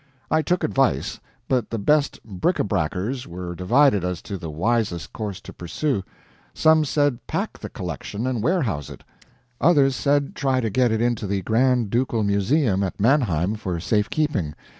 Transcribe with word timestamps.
I 0.31 0.41
took 0.41 0.63
advice, 0.63 1.19
but 1.47 1.69
the 1.69 1.77
best 1.77 2.23
brick 2.23 2.57
a 2.57 2.63
brackers 2.63 3.27
were 3.27 3.53
divided 3.53 4.03
as 4.03 4.23
to 4.23 4.35
the 4.35 4.49
wisest 4.49 5.13
course 5.13 5.39
to 5.41 5.53
pursue; 5.53 6.03
some 6.55 6.85
said 6.85 7.19
pack 7.27 7.59
the 7.59 7.69
collection 7.69 8.25
and 8.25 8.41
warehouse 8.41 8.89
it; 8.89 9.03
others 9.61 9.95
said 9.95 10.33
try 10.35 10.59
to 10.59 10.71
get 10.71 10.91
it 10.91 11.01
into 11.01 11.27
the 11.27 11.43
Grand 11.43 11.91
Ducal 11.91 12.23
Museum 12.23 12.81
at 12.81 12.99
Mannheim 12.99 13.53
for 13.53 13.79
safe 13.79 14.09
keeping. 14.09 14.55